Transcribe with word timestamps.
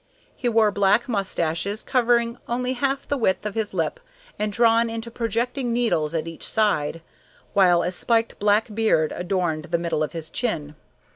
He 0.35 0.49
wore 0.49 0.71
black 0.71 1.07
mustaches, 1.07 1.83
covering 1.83 2.39
only 2.47 2.73
half 2.73 3.07
the 3.07 3.17
width 3.19 3.45
of 3.45 3.53
his 3.53 3.71
lip 3.71 3.99
and 4.39 4.51
drawn 4.51 4.89
into 4.89 5.11
projecting 5.11 5.71
needles 5.71 6.15
on 6.15 6.25
each 6.25 6.47
side, 6.49 7.03
while 7.53 7.83
a 7.83 7.91
spiked 7.91 8.39
black 8.39 8.73
beard 8.73 9.13
adorned 9.15 9.65
the 9.65 9.77
middle 9.77 10.01
of 10.01 10.13
his 10.13 10.31
chin. 10.31 10.73